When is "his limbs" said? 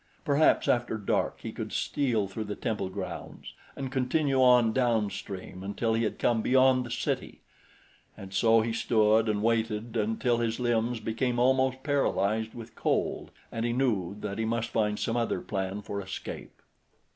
10.39-10.99